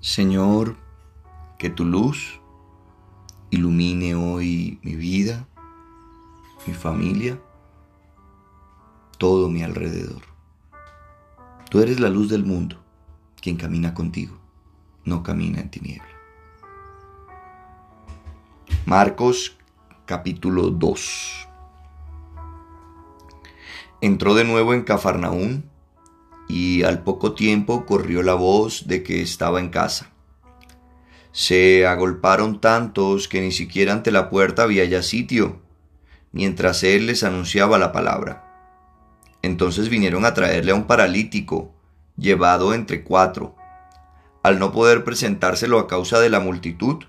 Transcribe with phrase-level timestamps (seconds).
[0.00, 0.76] Señor,
[1.58, 2.40] que tu luz
[3.50, 5.48] ilumine hoy mi vida,
[6.68, 7.42] mi familia,
[9.18, 10.22] todo mi alrededor.
[11.68, 12.76] Tú eres la luz del mundo,
[13.42, 14.38] quien camina contigo,
[15.04, 16.08] no camina en tiniebla.
[18.86, 19.58] Marcos
[20.06, 21.48] capítulo 2
[24.00, 25.68] Entró de nuevo en Cafarnaún
[26.48, 30.10] y al poco tiempo corrió la voz de que estaba en casa.
[31.32, 35.60] Se agolparon tantos que ni siquiera ante la puerta había ya sitio,
[36.32, 38.44] mientras él les anunciaba la palabra.
[39.42, 41.72] Entonces vinieron a traerle a un paralítico,
[42.16, 43.54] llevado entre cuatro.
[44.42, 47.04] Al no poder presentárselo a causa de la multitud,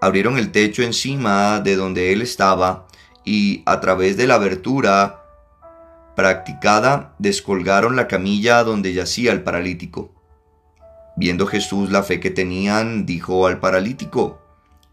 [0.00, 2.88] abrieron el techo encima de donde él estaba
[3.24, 5.21] y a través de la abertura
[6.14, 10.12] practicada, descolgaron la camilla donde yacía el paralítico.
[11.16, 14.40] Viendo Jesús la fe que tenían, dijo al paralítico,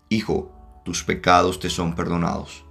[0.10, 0.52] Hijo,
[0.84, 2.66] tus pecados te son perdonados.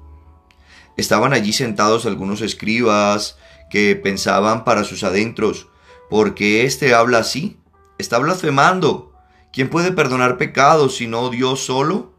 [0.96, 3.38] Estaban allí sentados algunos escribas
[3.70, 5.68] que pensaban para sus adentros,
[6.10, 7.58] ¿por qué éste habla así?
[7.98, 9.12] Está blasfemando.
[9.52, 12.12] ¿Quién puede perdonar pecados sino Dios solo?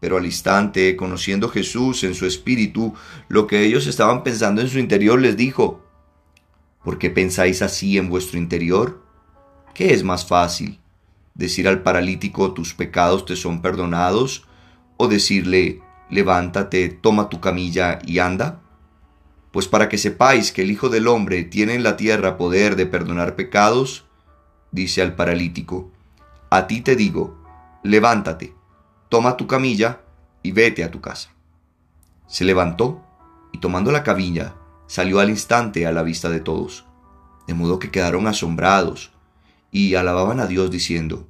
[0.00, 2.94] Pero al instante, conociendo Jesús en su espíritu
[3.28, 5.84] lo que ellos estaban pensando en su interior, les dijo,
[6.84, 9.02] ¿por qué pensáis así en vuestro interior?
[9.74, 10.78] ¿Qué es más fácil?
[11.34, 14.46] ¿Decir al paralítico tus pecados te son perdonados?
[14.96, 18.60] ¿O decirle, levántate, toma tu camilla y anda?
[19.50, 22.86] Pues para que sepáis que el Hijo del Hombre tiene en la tierra poder de
[22.86, 24.04] perdonar pecados,
[24.70, 25.90] dice al paralítico,
[26.50, 27.38] a ti te digo,
[27.82, 28.57] levántate
[29.08, 30.00] toma tu camilla
[30.42, 31.30] y vete a tu casa.
[32.26, 33.02] Se levantó
[33.52, 34.54] y tomando la camilla
[34.86, 36.84] salió al instante a la vista de todos,
[37.46, 39.12] de modo que quedaron asombrados
[39.70, 41.26] y alababan a Dios diciendo,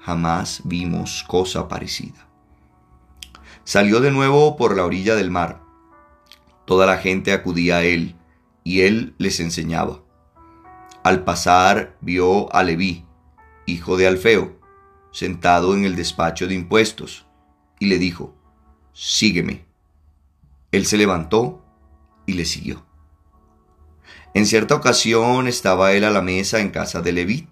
[0.00, 2.26] jamás vimos cosa parecida.
[3.64, 5.60] Salió de nuevo por la orilla del mar.
[6.64, 8.16] Toda la gente acudía a él
[8.64, 10.00] y él les enseñaba.
[11.04, 13.04] Al pasar vio a Leví,
[13.66, 14.61] hijo de Alfeo,
[15.12, 17.26] sentado en el despacho de impuestos,
[17.78, 18.34] y le dijo,
[18.92, 19.64] Sígueme.
[20.70, 21.64] Él se levantó
[22.26, 22.84] y le siguió.
[24.34, 27.48] En cierta ocasión estaba él a la mesa en casa de Leví.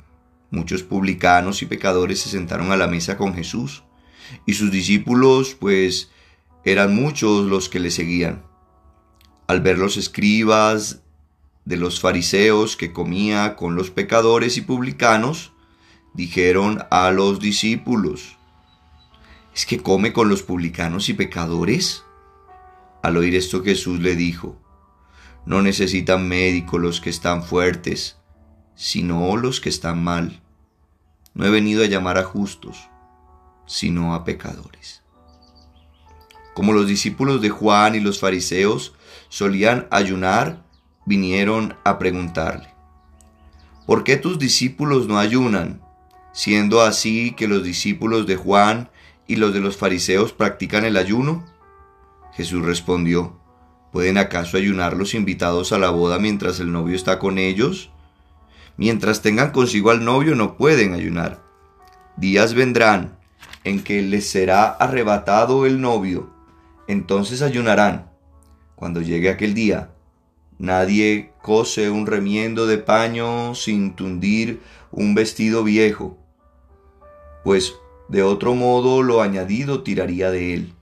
[0.50, 3.84] Muchos publicanos y pecadores se sentaron a la mesa con Jesús,
[4.46, 6.10] y sus discípulos, pues,
[6.64, 8.44] eran muchos los que le seguían.
[9.46, 11.02] Al ver los escribas
[11.64, 15.49] de los fariseos que comía con los pecadores y publicanos,
[16.14, 18.36] dijeron a los discípulos,
[19.54, 22.04] ¿es que come con los publicanos y pecadores?
[23.02, 24.56] Al oír esto Jesús le dijo,
[25.46, 28.18] no necesitan médico los que están fuertes,
[28.74, 30.40] sino los que están mal.
[31.34, 32.88] No he venido a llamar a justos,
[33.66, 35.02] sino a pecadores.
[36.54, 38.94] Como los discípulos de Juan y los fariseos
[39.28, 40.64] solían ayunar,
[41.06, 42.74] vinieron a preguntarle,
[43.86, 45.80] ¿por qué tus discípulos no ayunan?
[46.32, 48.90] Siendo así que los discípulos de Juan
[49.26, 51.44] y los de los fariseos practican el ayuno?
[52.32, 53.38] Jesús respondió,
[53.92, 57.90] ¿pueden acaso ayunar los invitados a la boda mientras el novio está con ellos?
[58.76, 61.42] Mientras tengan consigo al novio no pueden ayunar.
[62.16, 63.18] Días vendrán
[63.64, 66.30] en que les será arrebatado el novio,
[66.88, 68.10] entonces ayunarán.
[68.74, 69.90] Cuando llegue aquel día,
[70.60, 74.60] nadie cose un remiendo de paño sin tundir
[74.92, 76.20] un vestido viejo
[77.42, 77.74] pues
[78.08, 80.72] de otro modo lo añadido tiraría de él,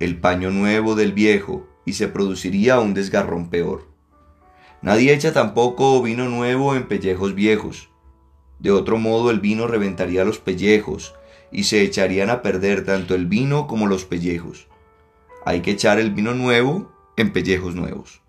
[0.00, 3.86] el paño nuevo del viejo, y se produciría un desgarrón peor.
[4.82, 7.90] Nadie echa tampoco vino nuevo en pellejos viejos.
[8.58, 11.14] De otro modo el vino reventaría los pellejos,
[11.50, 14.66] y se echarían a perder tanto el vino como los pellejos.
[15.44, 18.20] Hay que echar el vino nuevo en pellejos nuevos.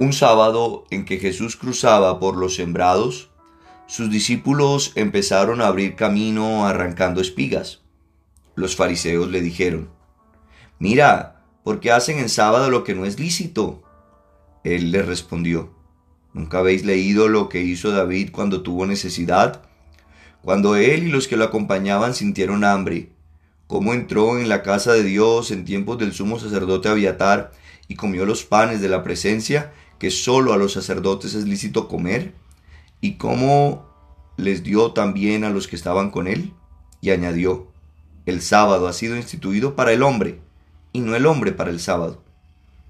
[0.00, 3.28] Un sábado en que Jesús cruzaba por los sembrados,
[3.86, 7.82] sus discípulos empezaron a abrir camino arrancando espigas.
[8.54, 9.90] Los fariseos le dijeron,
[10.78, 13.82] Mira, ¿por qué hacen en sábado lo que no es lícito?
[14.64, 15.74] Él les respondió,
[16.32, 19.64] ¿nunca habéis leído lo que hizo David cuando tuvo necesidad?
[20.40, 23.10] Cuando él y los que lo acompañaban sintieron hambre,
[23.66, 27.52] cómo entró en la casa de Dios en tiempos del sumo sacerdote Abiatar
[27.86, 32.34] y comió los panes de la presencia que sólo a los sacerdotes es lícito comer
[33.02, 33.86] y cómo
[34.38, 36.54] les dio también a los que estaban con él,
[37.02, 37.68] y añadió,
[38.24, 40.40] el sábado ha sido instituido para el hombre,
[40.92, 42.22] y no el hombre para el sábado,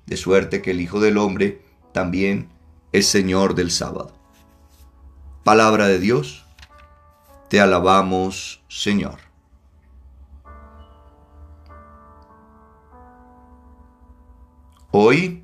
[0.07, 1.63] de suerte que el Hijo del Hombre
[1.93, 2.49] también
[2.93, 4.13] es Señor del sábado.
[5.43, 6.47] Palabra de Dios,
[7.49, 9.19] Te alabamos, Señor.
[14.93, 15.43] Hoy,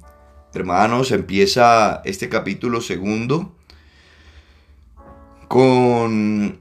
[0.57, 3.55] hermanos, empieza este capítulo segundo
[5.49, 6.59] con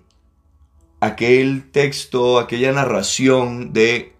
[0.99, 4.13] aquel texto, aquella narración de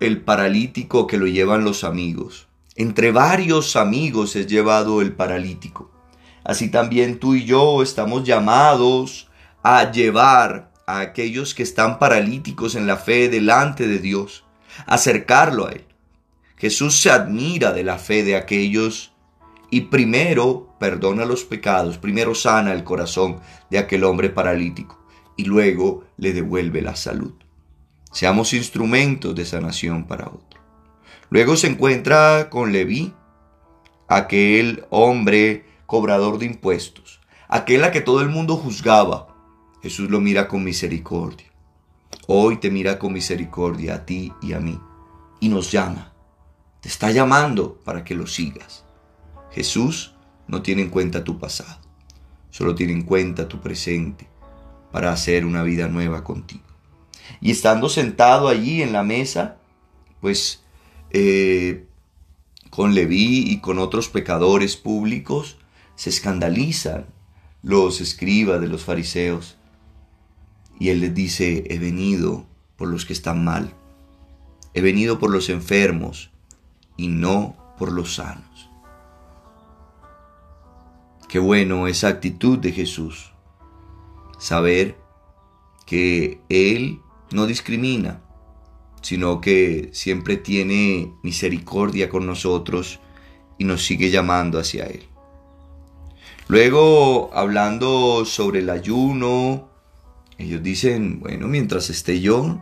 [0.00, 2.48] el paralítico que lo llevan los amigos.
[2.76, 5.90] Entre varios amigos es llevado el paralítico.
[6.44, 9.28] Así también tú y yo estamos llamados
[9.62, 14.44] a llevar a aquellos que están paralíticos en la fe delante de Dios,
[14.86, 15.84] acercarlo a Él.
[16.56, 19.12] Jesús se admira de la fe de aquellos
[19.70, 23.40] y primero perdona los pecados, primero sana el corazón
[23.70, 24.98] de aquel hombre paralítico
[25.36, 27.34] y luego le devuelve la salud.
[28.12, 30.60] Seamos instrumentos de sanación para otro.
[31.30, 33.14] Luego se encuentra con Leví,
[34.08, 39.28] aquel hombre cobrador de impuestos, aquel a que todo el mundo juzgaba.
[39.82, 41.46] Jesús lo mira con misericordia.
[42.26, 44.78] Hoy te mira con misericordia a ti y a mí
[45.40, 46.12] y nos llama.
[46.80, 48.84] Te está llamando para que lo sigas.
[49.52, 50.14] Jesús
[50.48, 51.80] no tiene en cuenta tu pasado,
[52.50, 54.28] solo tiene en cuenta tu presente
[54.92, 56.64] para hacer una vida nueva contigo.
[57.40, 59.58] Y estando sentado allí en la mesa,
[60.20, 60.62] pues
[61.10, 61.86] eh,
[62.70, 65.58] con Leví y con otros pecadores públicos,
[65.94, 67.06] se escandalizan
[67.62, 69.56] los escribas de los fariseos.
[70.78, 73.74] Y él les dice, he venido por los que están mal,
[74.72, 76.30] he venido por los enfermos
[76.96, 78.69] y no por los sanos.
[81.30, 83.30] Qué bueno esa actitud de Jesús
[84.36, 84.96] saber
[85.86, 86.98] que Él
[87.30, 88.20] no discrimina,
[89.00, 92.98] sino que siempre tiene misericordia con nosotros
[93.58, 95.04] y nos sigue llamando hacia Él.
[96.48, 99.68] Luego, hablando sobre el ayuno,
[100.36, 102.58] ellos dicen, bueno, mientras esté yo,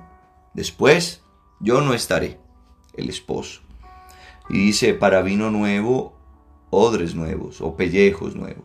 [0.53, 1.23] después
[1.59, 2.39] yo no estaré,
[2.99, 3.63] el esposo.
[4.51, 6.18] Y dice, para vino nuevo,
[6.71, 8.65] odres nuevos o pellejos nuevos.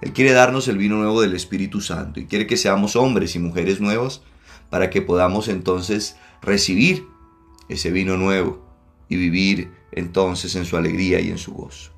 [0.00, 3.38] Él quiere darnos el vino nuevo del Espíritu Santo y quiere que seamos hombres y
[3.38, 4.22] mujeres nuevos
[4.70, 7.06] para que podamos entonces recibir
[7.68, 8.64] ese vino nuevo
[9.08, 11.92] y vivir entonces en su alegría y en su gozo.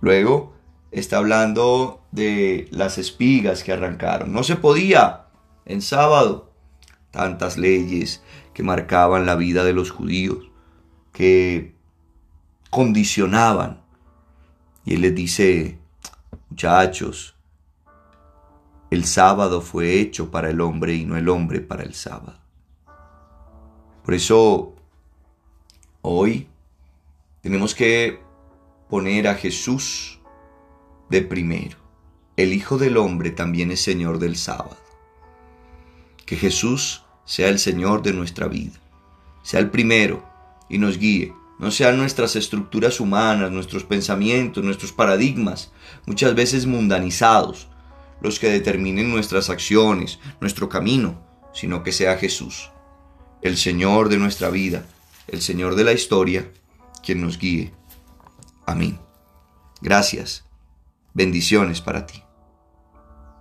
[0.00, 0.52] Luego
[0.90, 4.32] está hablando de las espigas que arrancaron.
[4.32, 5.26] No se podía
[5.64, 6.52] en sábado
[7.10, 8.22] tantas leyes
[8.54, 10.50] que marcaban la vida de los judíos,
[11.12, 11.74] que
[12.70, 13.81] condicionaban.
[14.84, 15.78] Y él les dice,
[16.50, 17.34] Muchachos,
[18.90, 22.38] el sábado fue hecho para el hombre y no el hombre para el sábado.
[24.04, 24.74] Por eso,
[26.02, 26.48] hoy
[27.40, 28.20] tenemos que
[28.90, 30.20] poner a Jesús
[31.08, 31.78] de primero.
[32.36, 34.76] El Hijo del Hombre también es Señor del sábado.
[36.26, 38.78] Que Jesús sea el Señor de nuestra vida,
[39.42, 40.22] sea el primero
[40.68, 45.70] y nos guíe no sean nuestras estructuras humanas, nuestros pensamientos, nuestros paradigmas,
[46.06, 47.68] muchas veces mundanizados,
[48.20, 51.24] los que determinen nuestras acciones, nuestro camino,
[51.54, 52.72] sino que sea Jesús,
[53.42, 54.84] el Señor de nuestra vida,
[55.28, 56.50] el Señor de la historia,
[57.00, 57.72] quien nos guíe.
[58.66, 58.98] Amén.
[59.80, 60.44] Gracias.
[61.14, 62.24] Bendiciones para ti.